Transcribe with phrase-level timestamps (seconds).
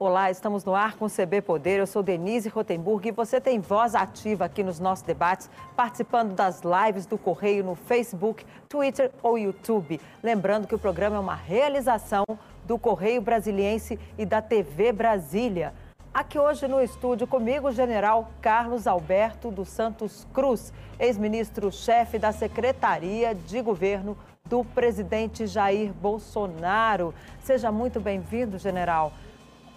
[0.00, 1.80] Olá, estamos no ar com o CB Poder.
[1.80, 6.62] Eu sou Denise Rotenburg e você tem voz ativa aqui nos nossos debates, participando das
[6.62, 10.00] lives do Correio no Facebook, Twitter ou YouTube.
[10.22, 12.24] Lembrando que o programa é uma realização
[12.64, 15.74] do Correio Brasiliense e da TV Brasília.
[16.14, 23.34] Aqui hoje no estúdio comigo o general Carlos Alberto dos Santos Cruz, ex-ministro-chefe da Secretaria
[23.34, 24.16] de Governo
[24.48, 27.12] do presidente Jair Bolsonaro.
[27.40, 29.12] Seja muito bem-vindo, general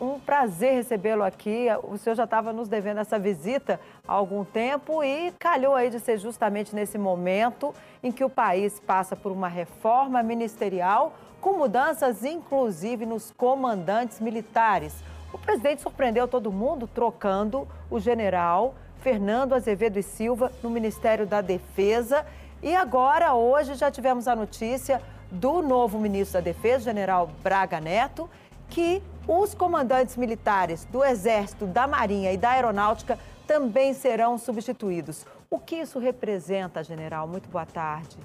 [0.02, 1.68] um prazer recebê-lo aqui.
[1.84, 6.00] O senhor já estava nos devendo essa visita há algum tempo e calhou aí de
[6.00, 12.24] ser justamente nesse momento em que o país passa por uma reforma ministerial com mudanças,
[12.24, 14.96] inclusive, nos comandantes militares.
[15.32, 21.41] O presidente surpreendeu todo mundo trocando o general Fernando Azevedo e Silva no Ministério da
[21.41, 22.26] Defesa.
[22.62, 28.30] E agora, hoje, já tivemos a notícia do novo ministro da Defesa, general Braga Neto,
[28.70, 35.26] que os comandantes militares do Exército, da Marinha e da Aeronáutica também serão substituídos.
[35.50, 37.27] O que isso representa, general?
[37.27, 38.18] Muito boa tarde.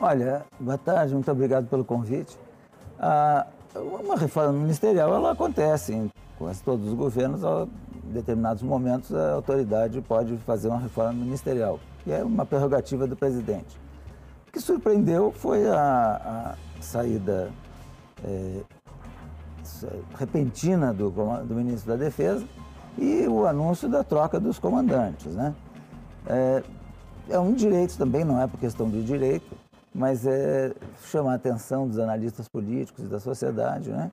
[0.00, 2.38] Olha, boa tarde, muito obrigado pelo convite.
[2.98, 9.32] Ah, uma reforma ministerial ela acontece em quase todos os governos, em determinados momentos a
[9.34, 13.78] autoridade pode fazer uma reforma ministerial, que é uma prerrogativa do presidente.
[14.46, 17.50] O que surpreendeu foi a, a saída
[18.24, 18.60] é,
[20.16, 22.46] repentina do, do ministro da Defesa
[22.96, 25.34] e o anúncio da troca dos comandantes.
[25.34, 25.54] Né?
[26.26, 26.62] É,
[27.30, 29.56] é um direito também, não é por questão de direito,
[29.94, 30.72] mas é
[31.04, 34.10] chamar a atenção dos analistas políticos e da sociedade, né?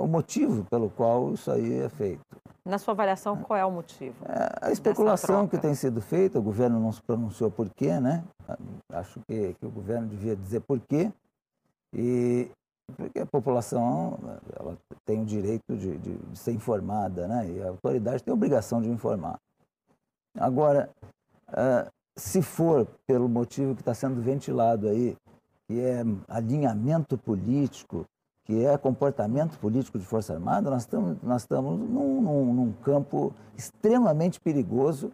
[0.00, 2.20] o motivo pelo qual isso aí é feito.
[2.64, 4.14] Na sua avaliação, qual é o motivo?
[4.28, 8.22] É, a especulação que tem sido feita, o governo não se pronunciou por quê, né?
[8.92, 11.10] Acho que, que o governo devia dizer por quê.
[11.92, 12.48] E
[12.92, 14.18] porque a população
[14.58, 17.50] ela tem o direito de, de, de, ser informada, né?
[17.50, 19.38] E a autoridade tem a obrigação de informar.
[20.38, 20.90] Agora,
[21.48, 25.16] uh, se for pelo motivo que está sendo ventilado aí,
[25.66, 28.04] que é alinhamento político,
[28.44, 33.32] que é comportamento político de Força Armada, nós estamos, nós estamos num, num, num campo
[33.56, 35.10] extremamente perigoso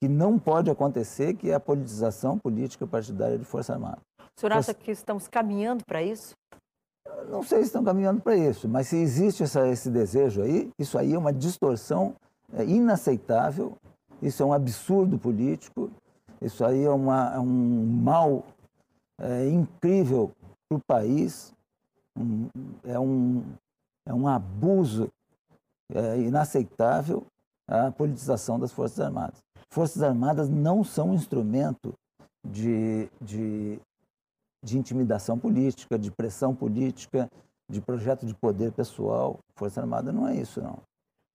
[0.00, 3.98] que não pode acontecer, que é a politização política partidária de Força Armada.
[4.36, 6.34] O senhor acha que estamos caminhando para isso?
[7.30, 10.96] Não sei se estão caminhando para isso, mas se existe essa, esse desejo aí, isso
[10.96, 12.14] aí é uma distorção
[12.52, 13.76] é, inaceitável,
[14.22, 15.90] isso é um absurdo político,
[16.40, 18.44] isso aí é, uma, é um mal
[19.20, 20.30] é, incrível
[20.68, 21.52] para o país,
[22.16, 22.48] um,
[22.84, 23.42] é, um,
[24.06, 25.08] é um abuso
[25.92, 27.26] é, inaceitável
[27.66, 29.38] a politização das Forças Armadas.
[29.70, 31.92] Forças Armadas não são instrumento
[32.46, 33.78] de, de
[34.62, 37.28] de intimidação política, de pressão política,
[37.70, 39.38] de projeto de poder pessoal.
[39.56, 40.78] Força Armada não é isso, não.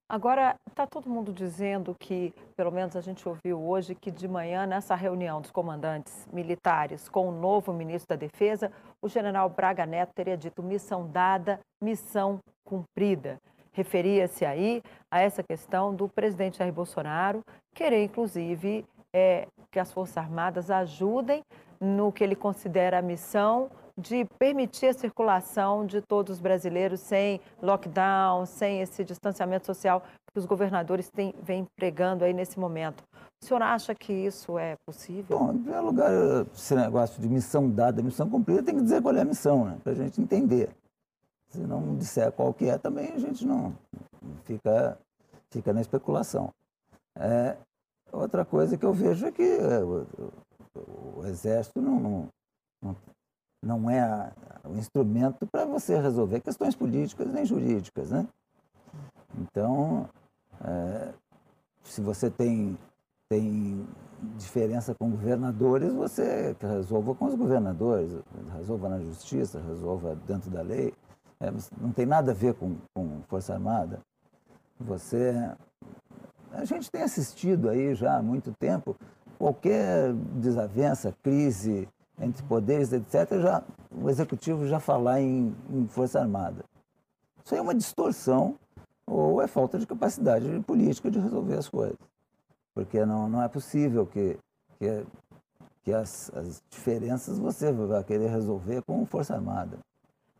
[0.10, 4.66] Agora, está todo mundo dizendo que, pelo menos a gente ouviu hoje, que de manhã,
[4.66, 10.12] nessa reunião dos comandantes militares com o novo ministro da Defesa, o general Braga Neto
[10.14, 13.40] teria dito missão dada, missão cumprida.
[13.72, 17.42] Referia-se aí a essa questão do presidente Jair Bolsonaro
[17.74, 21.42] querer, inclusive, é, que as Forças Armadas ajudem
[21.84, 27.40] no que ele considera a missão de permitir a circulação de todos os brasileiros sem
[27.62, 30.02] lockdown, sem esse distanciamento social
[30.32, 33.04] que os governadores têm, vêm pregando aí nesse momento.
[33.42, 35.38] O senhor acha que isso é possível?
[35.38, 36.10] Bom, em primeiro lugar,
[36.56, 39.78] esse negócio de missão dada, missão cumprida, tem que dizer qual é a missão, né?
[39.84, 40.70] para a gente entender.
[41.50, 43.76] Se não disser qual que é, também a gente não
[44.44, 44.98] fica,
[45.52, 46.50] fica na especulação.
[47.16, 47.56] É,
[48.12, 49.82] outra coisa que eu vejo é que é,
[50.76, 52.30] o exército não,
[52.82, 52.96] não,
[53.62, 54.32] não é
[54.64, 58.28] o instrumento para você resolver questões políticas nem jurídicas, né?
[59.38, 60.10] Então,
[60.64, 61.14] é,
[61.84, 62.78] se você tem,
[63.30, 63.88] tem
[64.38, 68.12] diferença com governadores, você resolva com os governadores,
[68.56, 70.94] resolva na justiça, resolva dentro da lei.
[71.40, 74.00] É, não tem nada a ver com, com Força Armada.
[74.80, 75.34] Você,
[76.52, 78.96] a gente tem assistido aí já há muito tempo
[79.44, 81.86] qualquer desavença, crise
[82.18, 83.62] entre poderes, etc., já,
[83.92, 86.63] o executivo já falar em, em Força Armada.
[87.44, 88.56] Isso aí é uma distorção
[89.06, 91.98] ou é falta de capacidade política de resolver as coisas.
[92.74, 94.38] Porque não, não é possível que,
[94.80, 95.06] que,
[95.84, 99.78] que as, as diferenças você vai querer resolver com Força Armada.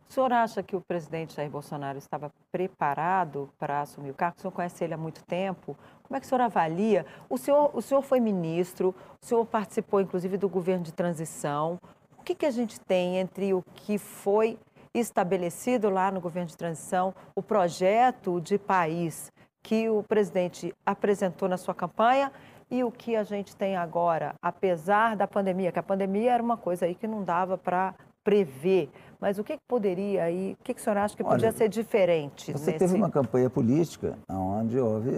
[0.08, 4.36] O senhor acha que o presidente Jair Bolsonaro estava preparado para assumir o cargo?
[4.38, 5.76] O senhor conhece ele há muito tempo.
[6.02, 7.06] Como é que o senhor avalia?
[7.28, 11.78] O senhor, o senhor foi ministro, o senhor participou, inclusive, do governo de transição.
[12.18, 14.58] O que, que a gente tem entre o que foi
[14.94, 21.56] estabelecido lá no governo de transição, o projeto de país que o presidente apresentou na
[21.56, 22.30] sua campanha
[22.70, 26.56] e o que a gente tem agora, apesar da pandemia, que a pandemia era uma
[26.56, 28.90] coisa aí que não dava para prever,
[29.20, 31.56] mas o que, que poderia aí, o que, que o senhor acha que podia Olha,
[31.56, 32.52] ser diferente?
[32.52, 32.78] Você nesse...
[32.78, 35.10] teve uma campanha política onde houve,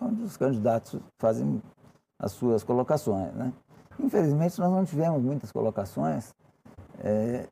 [0.00, 1.62] onde os candidatos fazem
[2.18, 3.52] as suas colocações, né?
[4.00, 6.34] Infelizmente nós não tivemos muitas colocações,
[6.98, 7.46] é,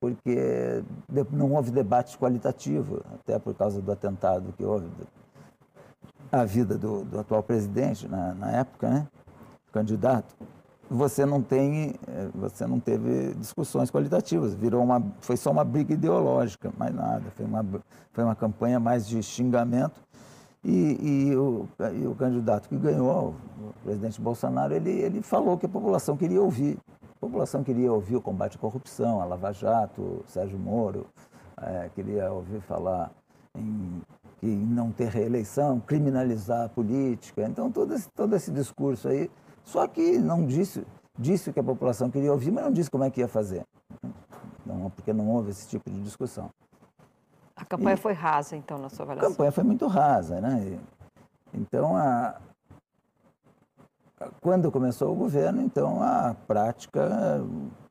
[0.00, 0.82] porque
[1.30, 4.88] não houve debate qualitativo, até por causa do atentado que houve
[6.30, 9.08] a vida do, do atual presidente na, na, época, né?
[9.70, 10.34] Candidato.
[10.92, 14.52] Você não tem, eh, você não teve discussões qualitativas.
[14.54, 17.24] Virou uma, foi só uma briga ideológica, mais nada.
[17.34, 17.64] Foi uma,
[18.12, 19.98] foi uma campanha mais de xingamento.
[20.62, 25.66] E, e, o, e o candidato que ganhou, o presidente Bolsonaro, ele, ele falou que
[25.66, 26.78] a população queria ouvir.
[27.16, 31.06] A população queria ouvir o combate à corrupção, a Lava Jato, Sérgio Moro,
[31.60, 33.10] é, queria ouvir falar
[33.56, 34.02] em
[34.42, 37.42] e não ter reeleição, criminalizar a política.
[37.44, 39.30] Então, todo esse, todo esse discurso aí,
[39.64, 40.86] só que não disse,
[41.18, 43.64] disse o que a população queria ouvir, mas não disse como é que ia fazer.
[44.64, 46.50] Não, porque não houve esse tipo de discussão.
[47.56, 49.28] A campanha e, foi rasa, então, na sua avaliação?
[49.28, 50.78] A campanha foi muito rasa, né?
[51.52, 52.40] Então, a,
[54.40, 57.44] quando começou o governo, então a prática,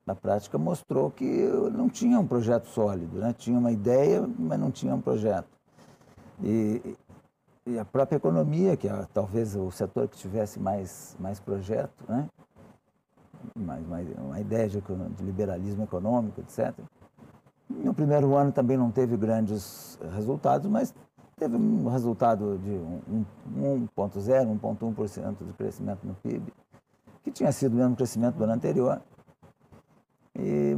[0.07, 3.33] a prática mostrou que não tinha um projeto sólido, né?
[3.37, 5.47] Tinha uma ideia, mas não tinha um projeto.
[6.43, 6.97] E,
[7.65, 12.27] e a própria economia, que é talvez o setor que tivesse mais, mais projeto, né?
[13.55, 16.73] mais, mais, uma ideia de, de liberalismo econômico, etc.
[17.69, 20.93] No primeiro ano também não teve grandes resultados, mas
[21.37, 22.71] teve um resultado de
[23.49, 26.53] 1,0%, 1,1% de crescimento no PIB,
[27.23, 29.01] que tinha sido o mesmo crescimento do ano anterior.
[30.35, 30.77] E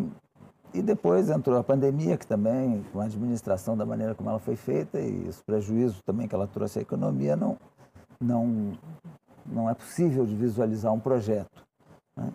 [0.73, 4.55] e depois entrou a pandemia, que também, com a administração da maneira como ela foi
[4.55, 7.57] feita e os prejuízos também que ela trouxe à economia, não,
[8.19, 8.71] não,
[9.45, 11.63] não é possível de visualizar um projeto.
[12.17, 12.31] Né?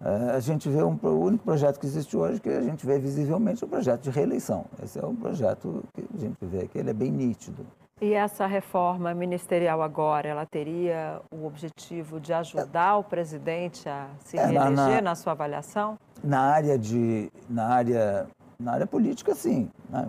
[0.00, 2.98] É, a gente vê um, o único projeto que existe hoje que a gente vê
[2.98, 4.64] visivelmente é o projeto de reeleição.
[4.82, 7.66] Esse é um projeto que a gente vê que ele é bem nítido.
[8.00, 14.38] E essa reforma ministerial agora, ela teria o objetivo de ajudar o presidente a se
[14.38, 15.98] é, reeleger na, na, na, sua avaliação?
[16.22, 18.26] Na área de, na área,
[18.58, 19.70] na área política, sim.
[19.88, 20.08] Né?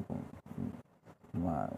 [1.34, 1.70] Uma,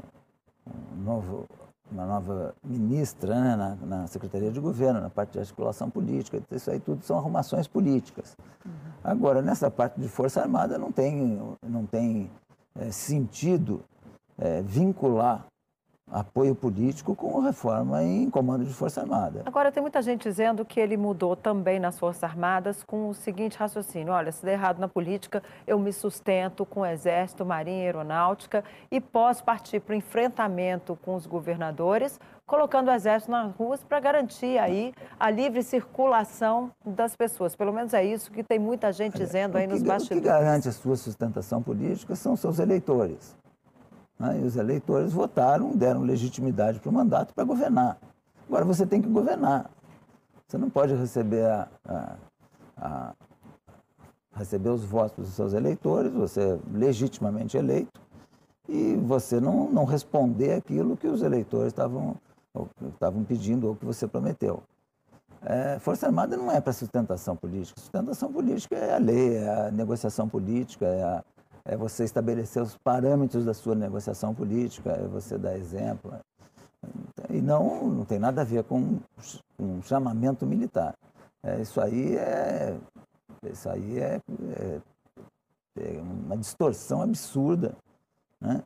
[0.68, 1.46] um novo,
[1.92, 3.56] uma nova ministra né?
[3.56, 7.68] na, na, Secretaria de Governo, na parte de articulação política, isso aí tudo são arrumações
[7.68, 8.36] políticas.
[8.66, 8.72] Uhum.
[9.04, 12.32] Agora, nessa parte de Força Armada, não tem, não tem
[12.80, 13.82] é, sentido
[14.38, 15.46] é, vincular
[16.12, 19.44] apoio político com reforma em comando de Força Armada.
[19.46, 23.58] Agora, tem muita gente dizendo que ele mudou também nas Forças Armadas com o seguinte
[23.58, 28.64] raciocínio: olha, se der errado na política, eu me sustento com o Exército, Marinha, Aeronáutica
[28.92, 34.00] e posso partir para o enfrentamento com os governadores, colocando o Exército nas ruas para
[34.00, 37.56] garantir aí a livre circulação das pessoas.
[37.56, 40.20] Pelo menos é isso que tem muita gente dizendo aí nos bastidores.
[40.20, 43.41] O que garante a sua sustentação política são seus eleitores.
[44.22, 44.40] Né?
[44.40, 47.98] E os eleitores votaram, deram legitimidade para o mandato para governar.
[48.48, 49.72] Agora você tem que governar.
[50.48, 52.16] Você não pode receber, a, a,
[52.78, 53.14] a,
[54.36, 58.00] receber os votos dos seus eleitores, você é legitimamente eleito,
[58.70, 62.16] e você não, não responder aquilo que os eleitores estavam,
[62.94, 64.62] estavam pedindo ou que você prometeu.
[65.44, 67.80] É, Força Armada não é para sustentação política.
[67.80, 71.24] Sustentação política é a lei, é a negociação política, é a,
[71.66, 76.14] é você estabelecer os parâmetros da sua negociação política, é você dar exemplo.
[77.30, 79.00] E não, não tem nada a ver com
[79.60, 80.96] um chamamento militar.
[81.44, 82.78] É, isso aí é,
[83.44, 84.22] isso aí é,
[84.60, 84.82] é,
[85.80, 87.76] é uma distorção absurda
[88.40, 88.64] né?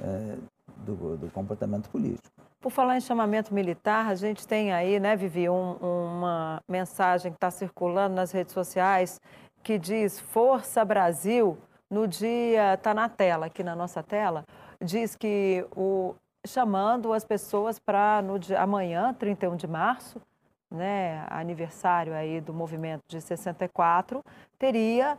[0.00, 0.36] É,
[0.78, 2.28] do, do, comportamento político.
[2.60, 7.36] Por falar em chamamento militar, a gente tem aí, né, Vivi, um, uma mensagem que
[7.36, 9.20] está circulando nas redes sociais
[9.62, 11.56] que diz Força Brasil
[11.94, 14.44] no dia, está na tela, aqui na nossa tela,
[14.82, 16.12] diz que o,
[16.44, 20.20] chamando as pessoas para no dia, amanhã, 31 de março,
[20.68, 24.20] né, aniversário aí do movimento de 64,
[24.58, 25.16] teria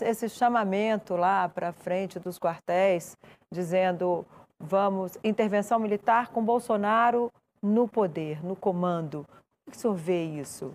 [0.00, 3.14] esse chamamento lá para frente dos quartéis,
[3.52, 4.24] dizendo
[4.58, 7.30] vamos intervenção militar com Bolsonaro
[7.62, 9.26] no poder, no comando.
[9.28, 10.72] Como que o senhor vê isso?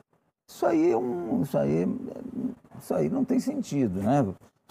[0.48, 1.88] Isso aí, é um, isso aí,
[2.78, 4.22] isso aí não tem sentido, né?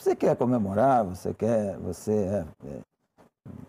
[0.01, 2.81] Você quer comemorar, você quer, você é, é,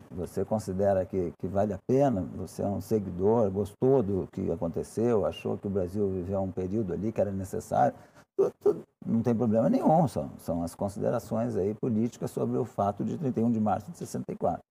[0.09, 5.25] você considera que, que vale a pena, você é um seguidor, gostou do que aconteceu,
[5.25, 7.93] achou que o Brasil viveu um período ali que era necessário,
[8.38, 13.03] tudo, tudo, não tem problema nenhum, são, são as considerações aí políticas sobre o fato
[13.03, 14.63] de 31 de março de 64.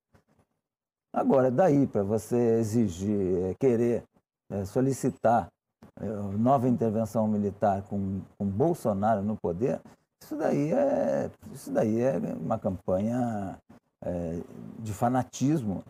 [1.13, 4.03] Agora, daí para você exigir, é, querer
[4.51, 5.49] é, solicitar
[6.01, 6.07] é,
[6.39, 9.79] nova intervenção militar com, com Bolsonaro no poder,
[10.23, 13.59] isso daí é, isso daí é uma campanha
[14.03, 14.41] é,
[14.79, 15.83] de fanatismo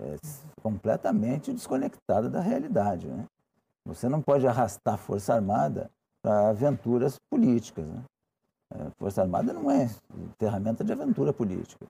[0.00, 0.16] é,
[0.62, 3.06] completamente desconectada da realidade.
[3.06, 3.24] Né?
[3.86, 5.90] Você não pode arrastar a Força Armada
[6.22, 7.86] para aventuras políticas.
[7.86, 8.02] Né?
[8.74, 9.88] A Força Armada não é
[10.38, 11.86] ferramenta de aventura política.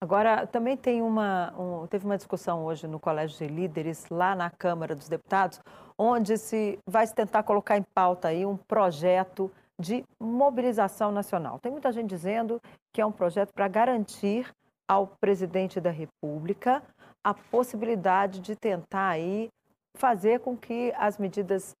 [0.00, 4.50] Agora, também tem uma, um, teve uma discussão hoje no Colégio de Líderes, lá na
[4.50, 5.58] Câmara dos Deputados,
[5.96, 9.50] onde se vai se tentar colocar em pauta aí um projeto
[9.80, 11.58] de mobilização nacional.
[11.58, 12.60] Tem muita gente dizendo
[12.92, 14.52] que é um projeto para garantir
[14.88, 16.82] ao presidente da República
[17.22, 19.48] a possibilidade de tentar aí
[19.96, 21.74] fazer com que as medidas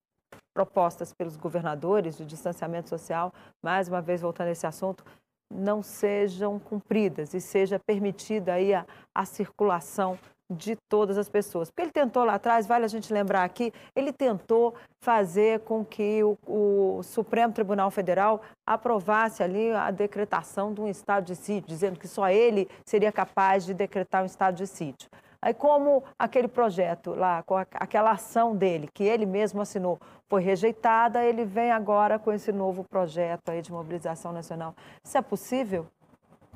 [0.54, 3.32] propostas pelos governadores de distanciamento social,
[3.62, 5.04] mais uma vez voltando a esse assunto,
[5.52, 10.18] não sejam cumpridas e seja permitida aí a, a circulação
[10.50, 11.70] de todas as pessoas.
[11.70, 16.22] Porque ele tentou lá atrás, vale a gente lembrar aqui, ele tentou fazer com que
[16.22, 21.98] o, o, Supremo Tribunal Federal aprovasse ali a decretação de um estado de sítio, dizendo
[21.98, 25.08] que só ele seria capaz de decretar um estado de sítio.
[25.40, 31.44] Aí, como aquele projeto lá, aquela ação dele, que ele mesmo assinou, foi rejeitada, ele
[31.44, 34.74] vem agora com esse novo projeto aí de mobilização nacional.
[35.04, 35.86] Isso é possível,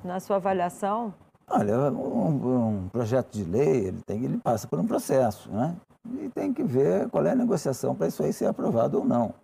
[0.02, 1.12] na sua avaliação?
[1.50, 5.76] Olha, um, um projeto de lei, ele, tem, ele passa por um processo, né?
[6.20, 9.34] E tem que ver qual é a negociação para isso aí ser aprovado ou não.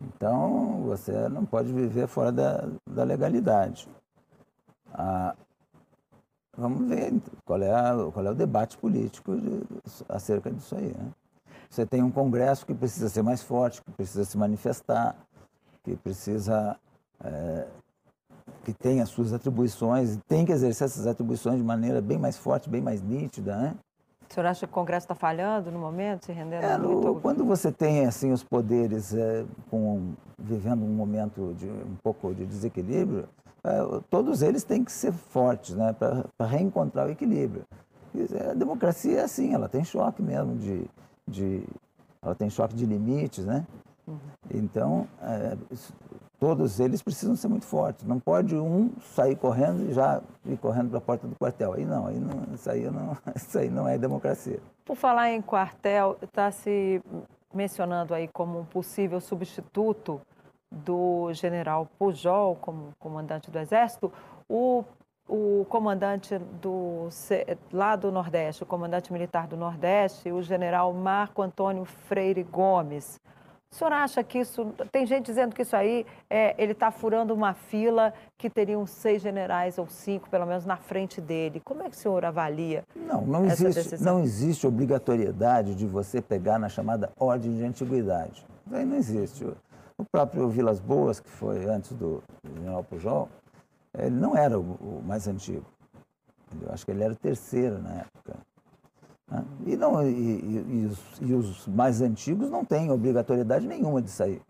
[0.00, 3.88] Então, você não pode viver fora da, da legalidade.
[4.92, 5.34] Ah,
[6.58, 9.62] Vamos ver qual é, a, qual é o debate político de,
[10.08, 10.88] acerca disso aí.
[10.88, 11.12] Né?
[11.70, 15.14] Você tem um Congresso que precisa ser mais forte, que precisa se manifestar,
[15.84, 16.76] que precisa.
[17.22, 17.68] É,
[18.64, 22.68] que tem as suas atribuições, tem que exercer essas atribuições de maneira bem mais forte,
[22.68, 23.56] bem mais nítida.
[23.56, 23.74] Né?
[24.30, 27.20] O senhor acha que o Congresso está falhando no momento, se rendendo é, muito?
[27.22, 32.44] Quando você tem assim os poderes é, com, vivendo um momento de um pouco de
[32.44, 33.26] desequilíbrio,
[33.64, 37.64] é, todos eles têm que ser fortes né, para reencontrar o equilíbrio.
[38.50, 40.84] A democracia é assim, ela tem choque mesmo de,
[41.26, 41.62] de
[42.22, 43.66] ela tem choque de limites, né?
[44.06, 44.18] Uhum.
[44.50, 45.56] Então, é,
[46.38, 48.06] todos eles precisam ser muito fortes.
[48.06, 51.72] Não pode um sair correndo e já ir correndo para a porta do quartel.
[51.72, 54.60] Aí não, aí não, isso, aí não, isso aí não é democracia.
[54.84, 57.02] Por falar em quartel, está se
[57.52, 60.20] mencionando aí como um possível substituto
[60.70, 64.12] do general Pujol como comandante do Exército,
[64.48, 64.84] o,
[65.26, 67.08] o comandante do,
[67.72, 73.18] lá do Nordeste, o comandante militar do Nordeste, o general Marco Antônio Freire Gomes.
[73.70, 74.72] O senhor acha que isso.
[74.90, 79.20] Tem gente dizendo que isso aí é, ele está furando uma fila que teriam seis
[79.20, 81.60] generais ou cinco, pelo menos, na frente dele.
[81.60, 82.82] Como é que o senhor avalia?
[82.96, 88.46] Não, não existe, não existe obrigatoriedade de você pegar na chamada ordem de antiguidade.
[88.66, 89.44] Isso aí não existe.
[89.98, 93.28] O próprio Vilas Boas, que foi antes do general Pujol,
[93.96, 95.66] ele não era o, o mais antigo.
[96.62, 98.36] Eu acho que ele era o terceiro na época.
[99.68, 99.74] Né?
[99.74, 104.10] E, não, e, e, e, os, e, os, mais antigos não têm obrigatoriedade nenhuma de
[104.10, 104.40] sair.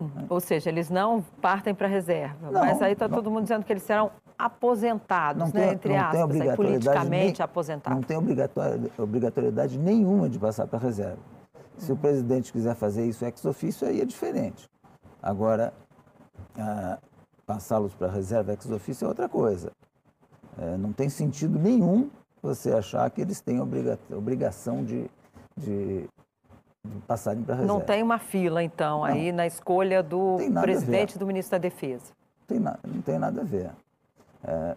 [0.00, 0.26] Né?
[0.28, 2.50] Ou seja, eles não partem para a reserva.
[2.50, 6.40] Não, mas aí está todo mundo dizendo que eles serão aposentados, tem, né, entre aspas,
[6.40, 7.98] aí, politicamente nem, aposentados.
[7.98, 8.16] Não tem
[8.98, 11.18] obrigatoriedade nenhuma de passar para a reserva.
[11.76, 14.68] Se o presidente quiser fazer isso ex ofício, aí é diferente.
[15.22, 15.74] Agora,
[17.46, 19.70] passá-los para a reserva ex ofício é outra coisa.
[20.58, 22.10] É, não tem sentido nenhum
[22.42, 25.10] você achar que eles têm obriga obrigação de,
[25.56, 26.08] de,
[26.84, 27.78] de passarem para a reserva.
[27.78, 29.04] Não tem uma fila, então, não.
[29.04, 32.12] aí na escolha do presidente do ministro da Defesa.
[32.46, 33.70] Tem na, não tem nada a ver.
[34.42, 34.76] É,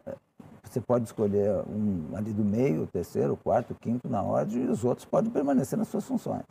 [0.64, 4.64] você pode escolher um ali do meio, o terceiro, o quarto, o quinto na ordem,
[4.64, 6.46] e os outros podem permanecer nas suas funções.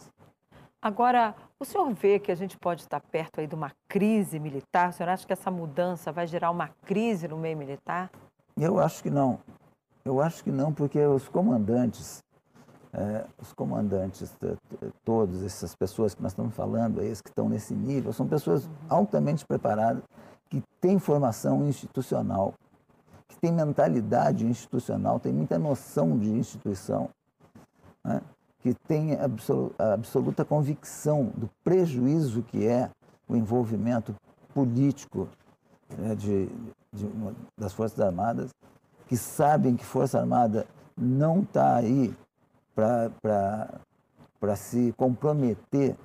[0.80, 4.90] Agora, o senhor vê que a gente pode estar perto aí de uma crise militar?
[4.90, 8.10] O senhor acha que essa mudança vai gerar uma crise no meio militar?
[8.56, 9.38] Eu acho que não.
[10.04, 12.22] Eu acho que não, porque os comandantes,
[12.92, 14.34] é, os comandantes,
[15.04, 18.72] todos essas pessoas que nós estamos falando, esses que estão nesse nível, são pessoas uhum.
[18.88, 20.02] altamente preparadas,
[20.48, 22.54] que têm formação institucional,
[23.28, 27.08] que têm mentalidade institucional, têm muita noção de instituição.
[28.04, 28.20] Né?
[28.62, 32.88] que tem a absoluta convicção do prejuízo que é
[33.28, 34.14] o envolvimento
[34.54, 35.28] político
[35.98, 36.46] né, de,
[36.92, 37.10] de
[37.58, 38.50] das Forças Armadas,
[39.06, 40.66] que sabem que Força Armada
[40.96, 42.14] não está aí
[42.74, 45.96] para se comprometer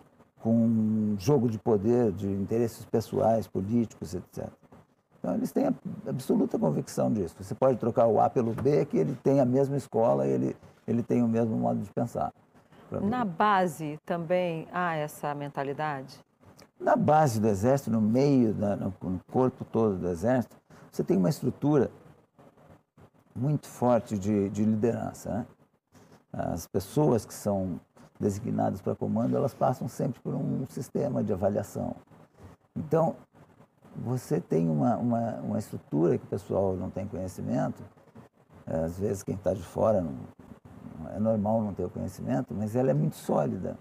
[0.42, 4.48] com jogo de poder, de interesses pessoais, políticos, etc.
[5.20, 5.68] Então, eles têm
[6.08, 7.36] absoluta convicção disso.
[7.40, 10.56] Você pode trocar o A pelo B, que ele tem a mesma escola, ele,
[10.88, 12.32] ele tem o mesmo modo de pensar.
[13.02, 16.20] Na base também há essa mentalidade?
[16.80, 20.56] Na base do Exército, no meio, no corpo todo do Exército,
[20.92, 21.92] você tem uma estrutura
[23.38, 25.30] muito forte de, de liderança.
[25.32, 25.46] Né?
[26.34, 27.80] As pessoas que são
[28.20, 31.96] designadas para comando, elas passam sempre por um sistema de avaliação.
[32.76, 33.16] Então,
[33.96, 37.84] você tem uma, uma, uma estrutura que o pessoal não tem conhecimento,
[38.66, 40.14] às vezes quem está de fora não,
[41.16, 43.78] é normal não ter o conhecimento, mas ela é muito sólida.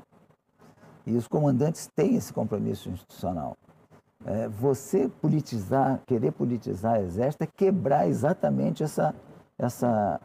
[1.05, 3.57] E os comandantes têm esse compromisso institucional.
[4.25, 9.15] É, você politizar, querer politizar o exército é quebrar exatamente essa,
[9.59, 10.21] essa,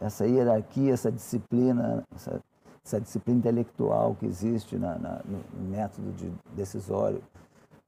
[0.00, 2.40] essa hierarquia, essa disciplina, essa,
[2.84, 7.22] essa disciplina intelectual que existe na, na, no método de decisório.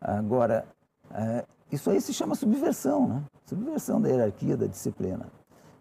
[0.01, 0.67] Agora,
[1.13, 3.23] é, isso aí se chama subversão, né?
[3.45, 5.27] subversão da hierarquia, da disciplina.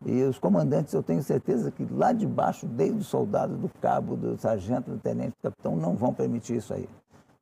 [0.05, 4.15] E os comandantes, eu tenho certeza que lá de baixo, desde o soldado, do cabo,
[4.15, 6.87] do sargento, do tenente, do capitão, não vão permitir isso aí.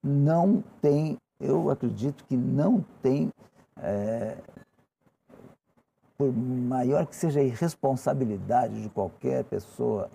[0.02, 3.32] Não tem, eu acredito que não tem,
[3.80, 4.38] é,
[6.18, 10.10] por maior que seja a irresponsabilidade de qualquer pessoa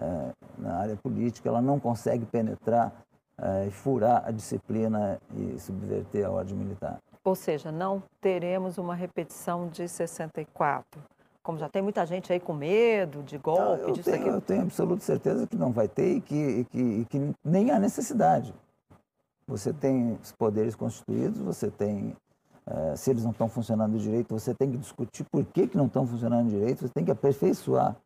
[0.00, 2.92] é, na área política, ela não consegue penetrar
[3.36, 6.98] é, e furar a disciplina e subverter a ordem militar.
[7.24, 11.00] Ou seja, não teremos uma repetição de 64.
[11.42, 14.26] Como já tem muita gente aí com medo de golpe, eu disso tenho.
[14.28, 17.70] Eu tenho absoluta certeza que não vai ter e que, e que, e que nem
[17.70, 18.54] há necessidade.
[19.46, 22.14] Você tem os poderes constituídos, você tem
[22.70, 25.86] é, se eles não estão funcionando direito, você tem que discutir por que, que não
[25.86, 27.96] estão funcionando direito, você tem que aperfeiçoar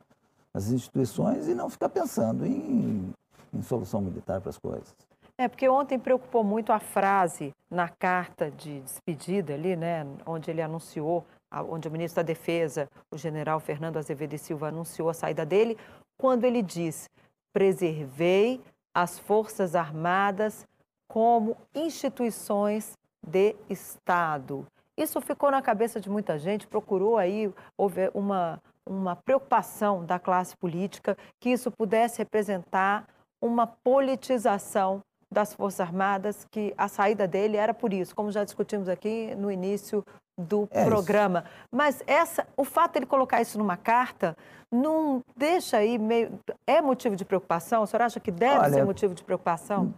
[0.55, 3.13] as instituições e não ficar pensando em,
[3.53, 4.95] em solução militar para as coisas.
[5.37, 10.63] É, porque ontem preocupou muito a frase na carta de despedida ali, né, onde ele
[10.63, 11.25] anunciou,
[11.69, 15.77] onde o ministro da Defesa, o general Fernando Azevedo e Silva, anunciou a saída dele,
[16.17, 17.09] quando ele diz:
[17.53, 18.61] preservei
[18.95, 20.67] as Forças Armadas
[21.09, 24.67] como instituições de Estado.
[24.97, 30.57] Isso ficou na cabeça de muita gente, procurou aí, houve uma, uma preocupação da classe
[30.57, 33.07] política que isso pudesse representar
[33.41, 38.89] uma politização das Forças Armadas, que a saída dele era por isso, como já discutimos
[38.89, 40.05] aqui no início
[40.39, 41.41] do é programa.
[41.41, 41.69] Isso.
[41.73, 44.37] Mas essa, o fato de ele colocar isso numa carta
[44.71, 46.39] não deixa aí meio.
[46.67, 47.83] É motivo de preocupação?
[47.83, 49.95] O senhor acha que deve Olha, ser motivo de preocupação?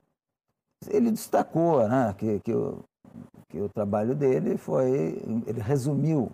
[0.89, 2.85] Ele destacou né, que, que, o,
[3.55, 5.23] que o trabalho dele foi.
[5.47, 6.33] Ele resumiu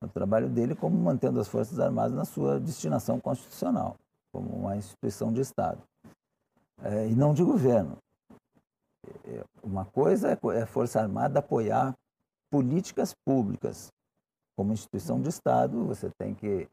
[0.00, 3.96] o trabalho dele como mantendo as Forças Armadas na sua destinação constitucional,
[4.32, 5.80] como uma instituição de Estado.
[6.84, 7.96] É, e não de governo.
[9.24, 11.94] É, uma coisa é, é a Força Armada apoiar
[12.48, 13.88] políticas públicas.
[14.56, 16.68] Como instituição de Estado, você tem que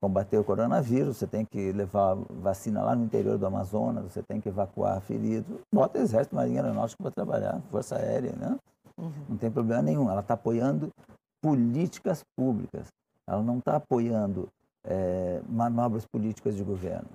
[0.00, 4.40] combater o coronavírus, você tem que levar vacina lá no interior do Amazonas, você tem
[4.40, 5.58] que evacuar feridos.
[5.72, 8.58] Bota Exército, Marinha Aeronáutica para trabalhar, Força Aérea, né?
[9.00, 9.24] Uhum.
[9.30, 10.10] Não tem problema nenhum.
[10.10, 10.90] Ela está apoiando
[11.40, 12.88] políticas públicas.
[13.26, 14.48] Ela não está apoiando
[14.84, 17.08] é, manobras políticas de governo.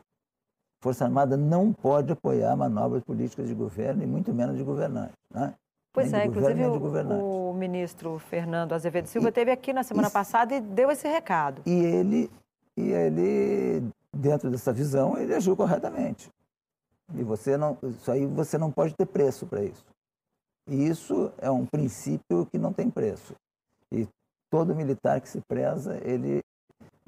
[0.82, 5.16] Força Armada não pode apoiar manobras políticas de governo e muito menos de governantes.
[5.34, 5.54] Né?
[5.92, 10.54] Pois nem é, inclusive o, o, ministro Fernando Azevedo Silva esteve aqui na semana passada
[10.54, 11.62] e deu esse recado.
[11.66, 12.30] E ele,
[12.78, 16.30] e ele, dentro dessa visão, ele agiu corretamente.
[17.14, 19.86] E você não, isso aí você não pode ter preço para isso.
[20.68, 23.36] E isso é um princípio que não tem preço.
[23.92, 24.08] E
[24.50, 26.40] todo militar que se preza, ele,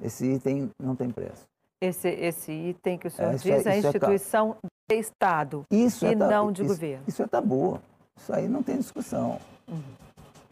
[0.00, 1.46] esse item não tem preço
[1.80, 5.64] esse, esse item que o senhor é, diz, é, a é instituição é de Estado
[5.70, 7.04] isso e é não de isso, governo.
[7.06, 7.80] Isso é tabu.
[8.16, 9.38] Isso aí não tem discussão.
[9.68, 9.82] Uhum.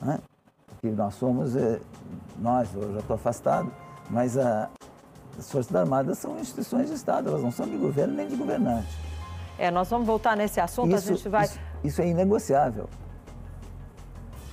[0.01, 0.21] Né?
[0.67, 1.81] Porque nós somos, é,
[2.39, 3.73] nós, eu já estou afastado,
[4.09, 4.71] mas a,
[5.37, 8.89] as Forças Armadas são instituições de Estado, elas não são de governo nem de governante.
[9.59, 11.47] É, nós vamos voltar nesse assunto, isso, a gente vai...
[11.47, 12.89] Isso, isso é inegociável.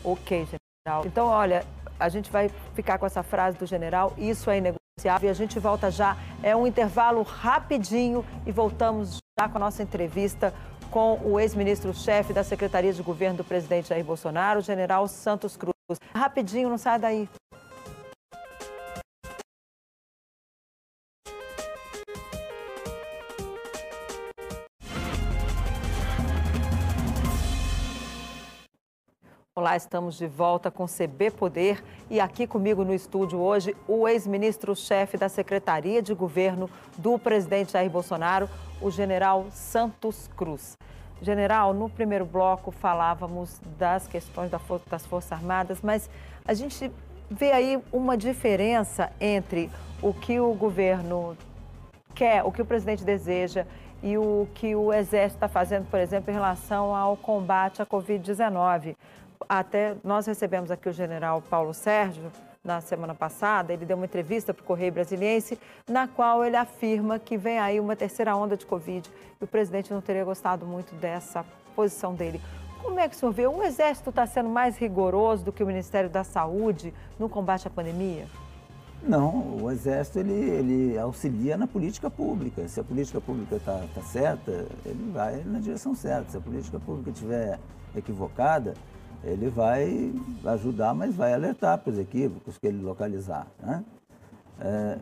[0.04, 1.06] Ok, general.
[1.06, 1.66] Então, olha,
[2.00, 5.60] a gente vai ficar com essa frase do general, isso é inegociável e a gente
[5.60, 10.54] volta já, é um intervalo rapidinho e voltamos já com a nossa entrevista
[10.92, 15.74] com o ex-ministro-chefe da Secretaria de Governo do presidente Jair Bolsonaro, o general Santos Cruz.
[16.14, 17.28] Rapidinho, não sai daí.
[29.56, 35.16] Olá, estamos de volta com CB Poder e aqui comigo no estúdio hoje o ex-ministro-chefe
[35.16, 38.50] da Secretaria de Governo do presidente Jair Bolsonaro,
[38.82, 40.76] o general Santos Cruz.
[41.22, 44.50] General, no primeiro bloco falávamos das questões
[44.90, 46.10] das Forças Armadas, mas
[46.44, 46.92] a gente
[47.30, 49.70] vê aí uma diferença entre
[50.02, 51.38] o que o governo
[52.16, 53.68] quer, o que o presidente deseja
[54.02, 58.96] e o que o Exército está fazendo, por exemplo, em relação ao combate à Covid-19.
[59.48, 62.32] Até nós recebemos aqui o general Paulo Sérgio
[62.64, 67.20] na semana passada, ele deu uma entrevista para o Correio Brasiliense, na qual ele afirma
[67.20, 70.96] que vem aí uma terceira onda de Covid e o presidente não teria gostado muito
[70.96, 72.40] dessa posição dele.
[72.82, 73.48] Como é que o senhor vê?
[73.48, 77.70] O Exército está sendo mais rigoroso do que o Ministério da Saúde no combate à
[77.70, 78.28] pandemia?
[79.02, 82.66] Não, o Exército ele, ele auxilia na política pública.
[82.70, 86.32] Se a política pública está tá certa, ele vai na direção certa.
[86.32, 87.60] Se a política pública estiver
[87.96, 88.74] equivocada,
[89.24, 90.14] ele vai
[90.46, 93.48] ajudar, mas vai alertar para os equívocos que ele localizar.
[93.62, 93.84] Né?
[94.60, 95.00] É,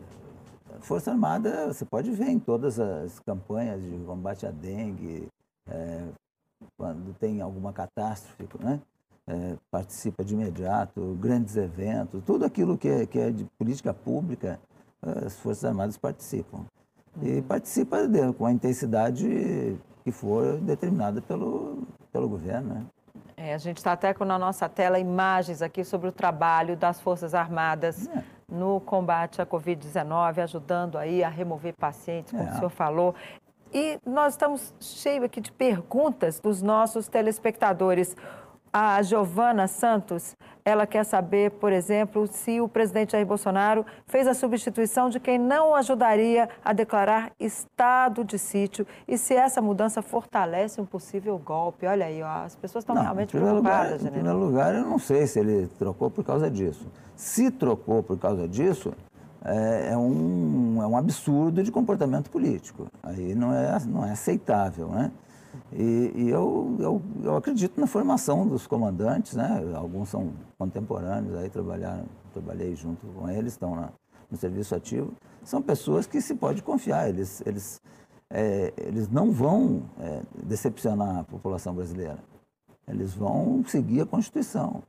[0.80, 5.28] Força Armada, você pode ver em todas as campanhas de combate à dengue,
[5.68, 6.04] é,
[6.76, 8.80] quando tem alguma catástrofe, né?
[9.24, 14.58] É, participa de imediato, grandes eventos, tudo aquilo que é, que é de política pública,
[15.00, 16.64] as Forças Armadas participam.
[17.20, 17.42] E uhum.
[17.42, 22.74] participa de, com a intensidade que for determinada pelo, pelo governo.
[22.74, 22.86] Né?
[23.36, 27.00] É, a gente está até com na nossa tela imagens aqui sobre o trabalho das
[27.00, 28.22] Forças Armadas é.
[28.48, 32.52] no combate à Covid-19, ajudando aí a remover pacientes, como é.
[32.52, 33.14] o senhor falou.
[33.74, 38.14] E nós estamos cheios aqui de perguntas dos nossos telespectadores.
[38.74, 44.32] A Giovana Santos, ela quer saber, por exemplo, se o presidente Jair Bolsonaro fez a
[44.32, 50.80] substituição de quem não ajudaria a declarar estado de sítio e se essa mudança fortalece
[50.80, 51.86] um possível golpe.
[51.86, 54.98] Olha aí, ó, as pessoas estão não, realmente preocupadas, lugar, Em primeiro lugar, eu não
[54.98, 56.86] sei se ele trocou por causa disso.
[57.14, 58.94] Se trocou por causa disso,
[59.44, 62.86] é, é, um, é um absurdo de comportamento político.
[63.02, 65.12] Aí não é, não é aceitável, né?
[65.72, 69.62] E, e eu, eu, eu, acredito na formação dos comandantes, né?
[69.74, 73.90] Alguns são contemporâneos, aí trabalharam, trabalhei junto com eles, estão na,
[74.30, 75.12] no serviço ativo.
[75.44, 77.80] São pessoas que se pode confiar, eles, eles,
[78.30, 82.18] é, eles não vão é, decepcionar a população brasileira.
[82.86, 84.82] Eles vão seguir a Constituição.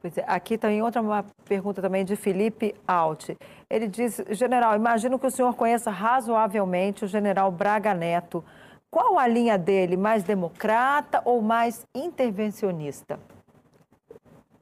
[0.00, 1.02] Pois é, aqui tem outra
[1.44, 3.30] pergunta também de Felipe Alt.
[3.68, 8.42] Ele diz, general, imagino que o senhor conheça razoavelmente o general Braga Neto.
[8.90, 13.20] Qual a linha dele, mais democrata ou mais intervencionista?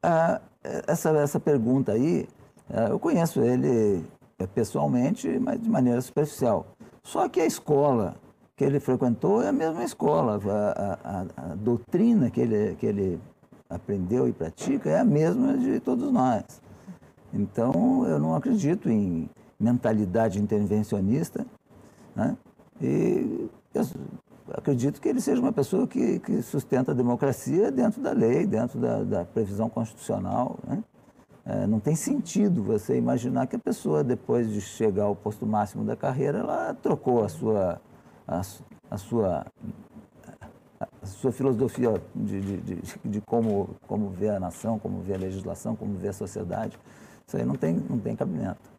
[0.02, 0.40] Ah,
[0.86, 2.28] essa, essa pergunta aí,
[2.70, 4.04] ah, eu conheço ele
[4.38, 6.66] é, pessoalmente, mas de maneira superficial.
[7.02, 8.16] Só que a escola
[8.54, 10.38] que ele frequentou é a mesma escola.
[10.44, 13.20] A, a, a doutrina que ele, que ele
[13.70, 16.44] aprendeu e pratica é a mesma de todos nós.
[17.32, 21.46] Então, eu não acredito em mentalidade intervencionista,
[22.14, 22.36] né?
[22.80, 23.48] e
[24.52, 28.78] acredito que ele seja uma pessoa que, que sustenta a democracia dentro da lei, dentro
[28.78, 30.58] da, da previsão constitucional.
[30.66, 30.82] Né?
[31.44, 35.84] É, não tem sentido você imaginar que a pessoa, depois de chegar ao posto máximo
[35.84, 37.80] da carreira, ela trocou a sua,
[38.26, 38.42] a,
[38.90, 39.46] a sua
[40.80, 45.18] a sua filosofia de, de, de, de, como, como vê a nação, como vê a
[45.18, 46.78] legislação, como vê a sociedade.
[47.26, 48.77] Isso aí não tem, não tem cabimento.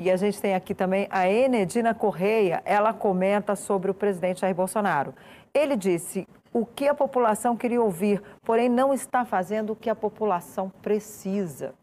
[0.00, 4.54] E a gente tem aqui também a Enedina Correia, ela comenta sobre o presidente Jair
[4.54, 5.12] Bolsonaro.
[5.52, 9.96] Ele disse o que a população queria ouvir, porém não está fazendo o que a
[9.96, 11.74] população precisa.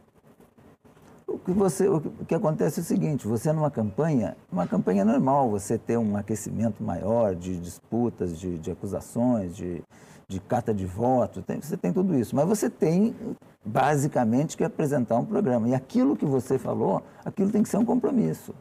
[1.27, 5.49] O que, você, o que acontece é o seguinte, você numa campanha, uma campanha normal,
[5.49, 9.83] você ter um aquecimento maior de disputas, de, de acusações, de,
[10.27, 12.35] de carta de voto, tem, você tem tudo isso.
[12.35, 13.15] Mas você tem,
[13.63, 15.67] basicamente, que apresentar um programa.
[15.69, 18.53] E aquilo que você falou, aquilo tem que ser um compromisso.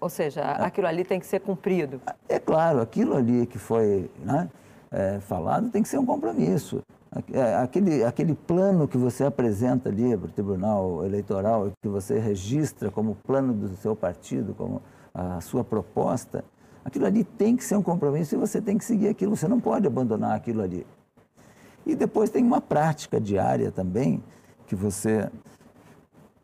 [0.00, 2.00] Ou seja, aquilo ali tem que ser cumprido.
[2.28, 4.50] É claro, aquilo ali que foi né,
[4.90, 6.82] é, falado tem que ser um compromisso.
[7.32, 12.90] É, aquele, aquele plano que você apresenta ali para o Tribunal Eleitoral, que você registra
[12.90, 14.82] como plano do seu partido, como
[15.14, 16.44] a sua proposta,
[16.84, 19.60] aquilo ali tem que ser um compromisso e você tem que seguir aquilo, você não
[19.60, 20.86] pode abandonar aquilo ali.
[21.86, 24.22] E depois tem uma prática diária também,
[24.66, 25.30] que você.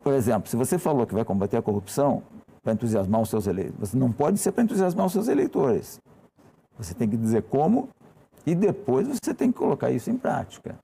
[0.03, 2.23] Por exemplo, se você falou que vai combater a corrupção
[2.63, 6.01] para entusiasmar os seus eleitores, você não pode ser para entusiasmar os seus eleitores.
[6.79, 7.89] Você tem que dizer como
[8.47, 10.79] e depois você tem que colocar isso em prática.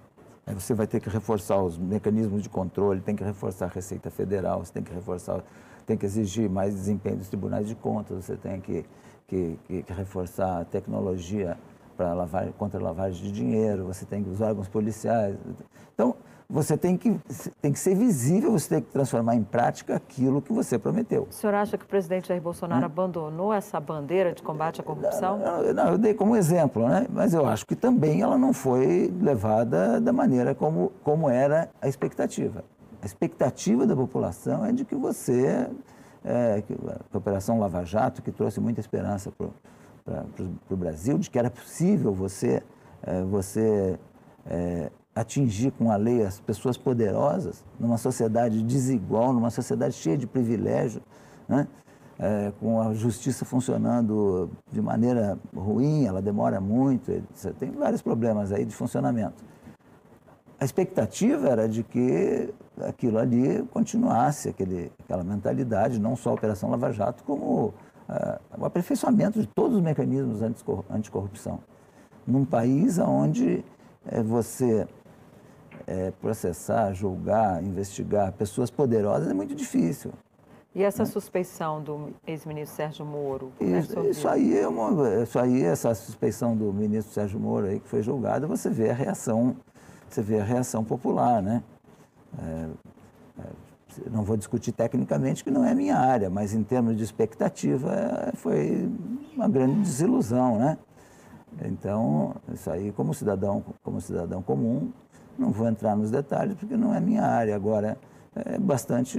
[0.46, 4.10] Aí você vai ter que reforçar os mecanismos de controle, tem que reforçar a Receita
[4.10, 5.42] Federal, você tem que reforçar,
[5.84, 8.84] tem que exigir mais desempenho dos tribunais de contas, você tem que,
[9.26, 11.56] que, que, que reforçar a tecnologia
[11.96, 15.36] para lavar, contra a lavagem de dinheiro, você tem os órgãos policiais.
[15.94, 16.14] Então,
[16.48, 17.18] você tem que,
[17.60, 21.26] tem que ser visível, você tem que transformar em prática aquilo que você prometeu.
[21.28, 22.86] O senhor acha que o presidente Jair Bolsonaro hum?
[22.86, 25.38] abandonou essa bandeira de combate à corrupção?
[25.38, 27.06] Não, não, eu dei como exemplo, né?
[27.10, 31.88] mas eu acho que também ela não foi levada da maneira como, como era a
[31.88, 32.64] expectativa.
[33.02, 35.68] A expectativa da população é de que você,
[36.26, 36.62] é,
[37.14, 39.46] a Operação Lava Jato, que trouxe muita esperança para
[40.68, 42.62] o Brasil, de que era possível você,
[43.02, 43.96] é, você
[44.44, 50.26] é, atingir com a lei as pessoas poderosas, numa sociedade desigual, numa sociedade cheia de
[50.26, 51.02] privilégios,
[51.48, 51.68] né?
[52.18, 57.12] É, com a justiça funcionando de maneira ruim, ela demora muito,
[57.58, 59.44] tem vários problemas aí de funcionamento.
[60.58, 66.70] A expectativa era de que aquilo ali continuasse, aquele, aquela mentalidade, não só a Operação
[66.70, 67.74] Lava Jato, como
[68.08, 70.40] uh, o aperfeiçoamento de todos os mecanismos
[70.90, 71.60] anticorrupção.
[72.26, 73.64] Num país onde
[74.04, 74.86] é, você
[75.86, 80.12] é, processar, julgar, investigar pessoas poderosas é muito difícil.
[80.74, 81.06] E essa né?
[81.06, 83.50] suspeição do ex-ministro Sérgio Moro?
[83.60, 87.88] Isso, isso, aí é uma, isso aí, essa suspeição do ministro Sérgio Moro aí que
[87.88, 89.56] foi julgado, você vê a reação,
[90.06, 91.62] você vê a reação popular, né?
[92.38, 92.68] É,
[93.40, 97.92] é, não vou discutir tecnicamente, que não é minha área, mas em termos de expectativa
[97.92, 98.90] é, foi
[99.34, 100.78] uma grande desilusão, né?
[101.64, 104.92] Então, isso aí, como cidadão, como cidadão comum,
[105.38, 107.54] não vou entrar nos detalhes porque não é minha área.
[107.54, 107.98] Agora,
[108.34, 109.18] é bastante,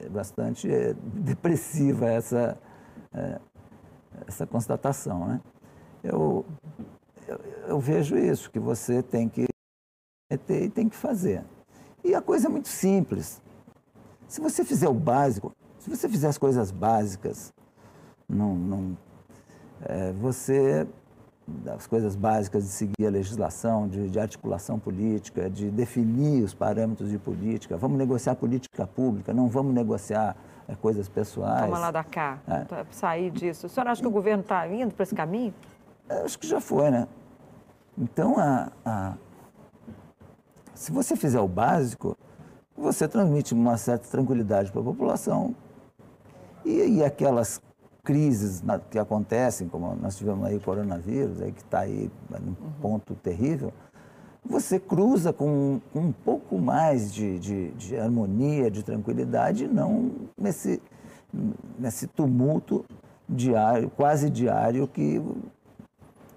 [0.00, 0.68] é bastante
[1.14, 2.58] depressiva essa,
[3.14, 3.38] é,
[4.26, 5.26] essa constatação.
[5.26, 5.40] Né?
[6.04, 6.44] Eu,
[7.26, 9.46] eu, eu, vejo isso, que você tem que
[10.30, 11.42] e tem que fazer.
[12.04, 13.40] E a coisa é muito simples.
[14.26, 17.52] Se você fizer o básico, se você fizer as coisas básicas,
[18.28, 18.96] não, não,
[19.82, 20.86] é, você
[21.48, 27.08] das coisas básicas de seguir a legislação, de, de, articulação política, de definir os parâmetros
[27.10, 27.76] de política.
[27.76, 30.36] Vamos negociar política pública, não vamos negociar
[30.68, 31.64] é, coisas pessoais.
[31.64, 32.62] Toma lá da cá, é.
[32.62, 33.66] Então, sair disso.
[33.66, 35.54] O senhor acha que o governo está indo para esse caminho?
[36.08, 37.08] Eu acho que já foi, né?
[37.96, 39.14] Então, a, a,
[40.78, 42.16] se você fizer o básico,
[42.76, 45.52] você transmite uma certa tranquilidade para a população.
[46.64, 47.60] E, e aquelas
[48.04, 53.16] crises que acontecem, como nós tivemos aí o coronavírus, aí que está aí num ponto
[53.16, 53.72] terrível,
[54.44, 60.80] você cruza com, com um pouco mais de, de, de, harmonia, de tranquilidade, não nesse,
[61.76, 62.84] nesse tumulto
[63.28, 65.20] diário, quase diário, que,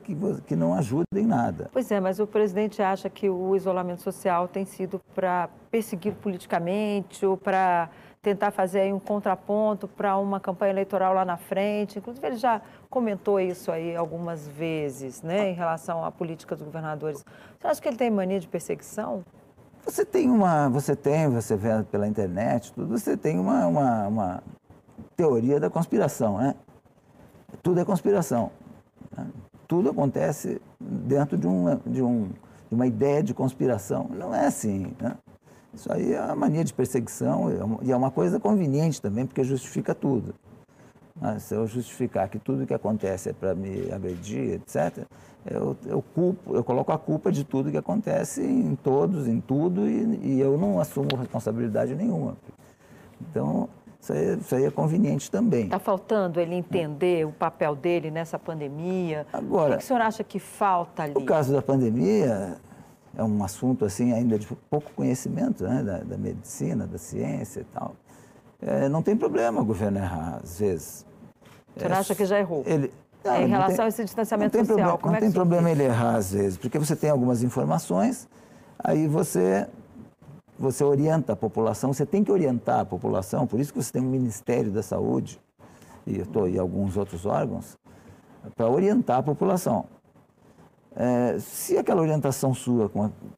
[0.01, 0.15] que,
[0.47, 1.69] que não ajuda em nada.
[1.71, 7.25] Pois é, mas o presidente acha que o isolamento social tem sido para perseguir politicamente
[7.25, 7.89] ou para
[8.21, 11.97] tentar fazer aí um contraponto para uma campanha eleitoral lá na frente.
[11.97, 17.23] Inclusive, ele já comentou isso aí algumas vezes, né, em relação à política dos governadores.
[17.59, 19.23] Você acha que ele tem mania de perseguição?
[19.83, 24.43] Você tem uma, você tem, você vê pela internet, tudo, você tem uma, uma, uma
[25.15, 26.55] teoria da conspiração, né?
[27.63, 28.51] Tudo é conspiração.
[29.71, 32.27] Tudo acontece dentro de, um, de, um,
[32.67, 34.09] de uma ideia de conspiração.
[34.13, 35.15] Não é assim, né?
[35.73, 39.95] Isso aí é uma mania de perseguição e é uma coisa conveniente também, porque justifica
[39.95, 40.35] tudo.
[41.21, 45.05] Mas se eu justificar que tudo que acontece é para me agredir, etc.,
[45.49, 49.87] eu, eu, culpo, eu coloco a culpa de tudo que acontece em todos, em tudo,
[49.87, 52.35] e, e eu não assumo responsabilidade nenhuma.
[53.21, 53.69] Então,
[54.01, 55.65] isso aí, isso aí é conveniente também.
[55.65, 59.27] Está faltando ele entender o papel dele nessa pandemia?
[59.31, 61.13] Agora, o que o senhor acha que falta ali?
[61.15, 62.57] O caso da pandemia,
[63.15, 67.63] é um assunto assim ainda de pouco conhecimento né, da, da medicina, da ciência e
[67.65, 67.95] tal.
[68.59, 71.05] É, não tem problema o governo errar, às vezes.
[71.75, 72.63] O senhor é, acha que já errou?
[72.65, 72.91] Ele,
[73.23, 75.69] não, em relação tem, a esse distanciamento não social, problema, como não é tem problema
[75.69, 78.27] ele errar às vezes, porque você tem algumas informações,
[78.79, 79.67] aí você
[80.61, 84.01] você orienta a população, você tem que orientar a população, por isso que você tem
[84.01, 85.39] um Ministério da Saúde
[86.05, 87.77] e, tô, e alguns outros órgãos,
[88.55, 89.85] para orientar a população.
[90.95, 92.91] É, se aquela orientação sua,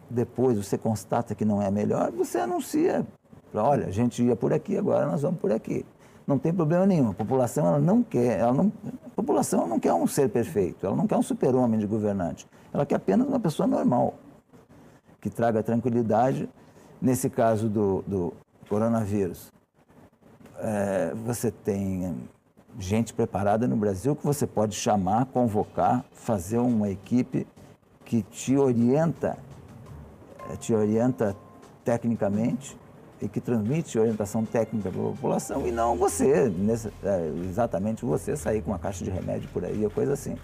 [0.10, 3.06] depois você constata que não é melhor, você anuncia.
[3.54, 5.86] Olha, a gente ia por aqui, agora nós vamos por aqui.
[6.26, 7.12] Não tem problema nenhum.
[7.12, 8.72] A população ela não quer, ela não,
[9.06, 12.48] a população não quer um ser perfeito, ela não quer um super-homem de governante.
[12.74, 14.16] Ela quer apenas uma pessoa normal,
[15.22, 16.50] que traga tranquilidade.
[17.04, 18.34] Nesse caso do, do
[18.70, 19.52] coronavírus,
[20.58, 22.16] é, você tem
[22.80, 27.46] gente preparada no Brasil que você pode chamar, convocar, fazer uma equipe
[28.06, 29.38] que te orienta,
[30.50, 31.36] eh, te orienta
[31.84, 32.80] tecnicamente
[33.22, 38.38] e que transmite orientação técnica para a população e não você, nesse, é, exatamente você
[38.38, 40.38] sair com uma caixa de remédio por aí coisa assim.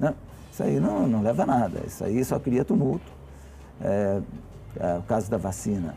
[0.00, 0.14] Não,
[0.50, 3.12] isso aí não, não leva a nada, isso aí só cria tumulto.
[3.82, 4.22] É,
[4.78, 5.94] é, o caso da vacina.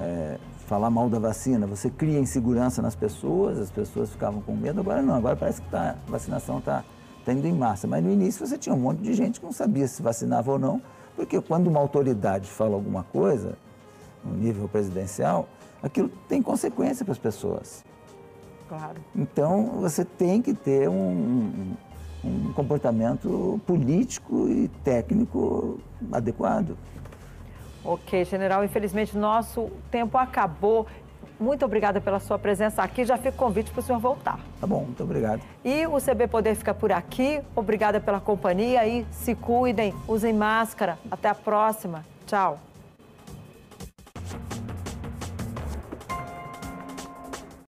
[0.00, 4.80] É, falar mal da vacina, você cria insegurança nas pessoas, as pessoas ficavam com medo,
[4.80, 6.84] agora não, agora parece que tá, a vacinação está
[7.24, 7.88] tá indo em massa.
[7.88, 10.58] Mas no início você tinha um monte de gente que não sabia se vacinava ou
[10.58, 10.80] não,
[11.16, 13.58] porque quando uma autoridade fala alguma coisa,
[14.24, 15.48] no nível presidencial,
[15.82, 17.84] aquilo tem consequência para as pessoas.
[18.68, 19.00] Claro.
[19.16, 21.74] Então você tem que ter um,
[22.24, 25.80] um comportamento político e técnico
[26.12, 26.76] adequado.
[27.84, 30.86] Ok, general, infelizmente nosso tempo acabou.
[31.38, 33.04] Muito obrigada pela sua presença aqui.
[33.04, 34.38] Já fica o convite para o senhor voltar.
[34.60, 35.40] Tá bom, muito obrigado.
[35.64, 37.40] E o CB Poder fica por aqui.
[37.56, 40.98] Obrigada pela companhia e se cuidem, usem máscara.
[41.10, 42.04] Até a próxima.
[42.26, 42.69] Tchau.